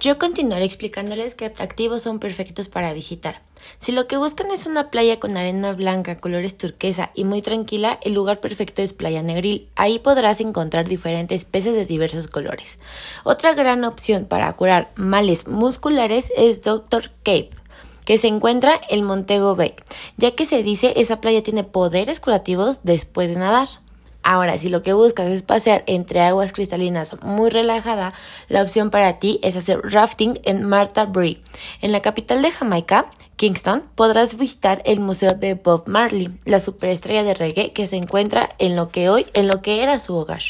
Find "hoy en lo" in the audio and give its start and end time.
39.08-39.62